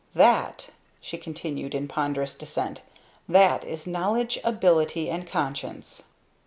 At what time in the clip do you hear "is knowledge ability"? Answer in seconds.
3.63-5.11